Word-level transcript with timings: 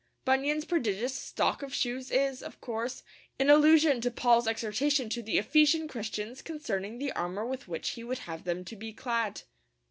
Bunyan's 0.25 0.65
prodigious 0.65 1.13
stock 1.13 1.61
of 1.61 1.75
shoes 1.75 2.09
is, 2.09 2.41
of 2.41 2.59
course, 2.59 3.03
an 3.37 3.51
allusion 3.51 4.01
to 4.01 4.09
Paul's 4.09 4.47
exhortation 4.47 5.09
to 5.09 5.21
the 5.21 5.37
Ephesian 5.37 5.87
Christians 5.87 6.41
concerning 6.41 6.97
the 6.97 7.11
armour 7.11 7.45
with 7.45 7.67
which 7.67 7.89
he 7.89 8.03
would 8.03 8.17
have 8.25 8.43
them 8.43 8.65
to 8.65 8.75
be 8.75 8.93
clad. 8.93 9.43